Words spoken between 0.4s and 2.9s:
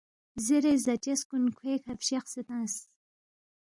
زیرے زاچس کُن کھوے کھہ فشقسے تنگس